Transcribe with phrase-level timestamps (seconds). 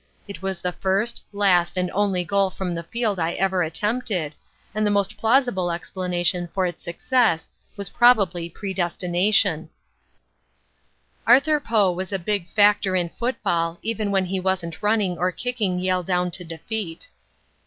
[0.27, 4.33] It was the first, last and only goal from the field I ever attempted,
[4.73, 9.69] and the most plausible explanation for its success was probably predestination."
[11.27, 14.09] [Illustration: "NOTHING GOT BY JOHN DeWITT"] Arthur Poe was a big factor in football, even
[14.09, 17.09] when he wasn't running or kicking Yale down to defeat.